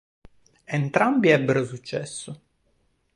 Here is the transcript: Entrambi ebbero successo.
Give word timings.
Entrambi 0.65 1.29
ebbero 1.29 1.63
successo. 1.63 2.41